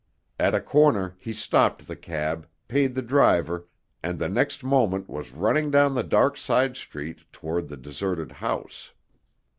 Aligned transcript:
At 0.39 0.55
a 0.55 0.61
corner 0.61 1.15
he 1.19 1.31
stopped 1.31 1.87
the 1.87 1.95
cab, 1.95 2.47
paid 2.67 2.95
the 2.95 3.03
driver, 3.03 3.67
and 4.01 4.17
the 4.17 4.29
next 4.29 4.63
moment 4.63 5.07
was 5.07 5.31
running 5.31 5.69
down 5.69 5.93
the 5.93 6.01
dark 6.01 6.37
side 6.37 6.75
street 6.75 7.31
toward 7.31 7.67
the 7.67 7.77
deserted 7.77 8.31
house. 8.31 8.93